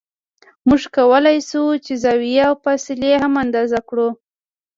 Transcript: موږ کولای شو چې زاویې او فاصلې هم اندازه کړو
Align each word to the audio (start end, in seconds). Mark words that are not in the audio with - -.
موږ 0.67 0.81
کولای 0.95 1.37
شو 1.49 1.63
چې 1.85 1.93
زاویې 2.03 2.39
او 2.49 2.53
فاصلې 2.63 3.11
هم 3.21 3.33
اندازه 3.43 3.79
کړو 3.89 4.09